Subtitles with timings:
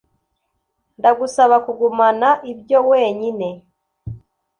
[0.99, 3.47] Ndagusaba kugumana ibyo wenyine